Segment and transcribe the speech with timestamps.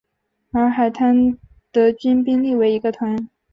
[0.51, 1.37] 而海滩
[1.71, 3.29] 德军兵力为一个团。